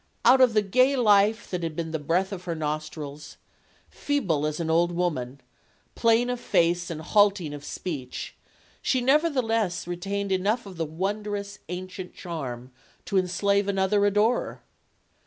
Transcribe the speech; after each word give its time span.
Out 0.25 0.41
of 0.41 0.55
the 0.55 0.63
gay 0.63 0.95
life 0.95 1.47
that 1.51 1.61
had 1.61 1.75
been 1.75 1.91
the 1.91 1.99
breath 1.99 2.31
of 2.31 2.45
her 2.45 2.55
nostrils, 2.55 3.37
feeble 3.87 4.47
as 4.47 4.59
an 4.59 4.71
old 4.71 4.91
woman, 4.91 5.39
plain 5.93 6.27
of 6.31 6.39
face 6.39 6.89
and 6.89 7.01
halting 7.01 7.53
of 7.53 7.63
speech 7.63 8.33
she 8.81 8.99
nevertheless 8.99 9.85
retained 9.85 10.31
enough 10.31 10.65
of 10.65 10.77
the 10.77 10.85
wondrous 10.85 11.59
ancient 11.69 12.15
charm 12.15 12.71
to 13.05 13.19
enslave 13.19 13.67
another 13.67 14.03
adorer. 14.03 14.63